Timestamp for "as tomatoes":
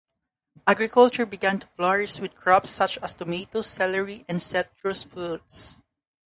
3.03-3.67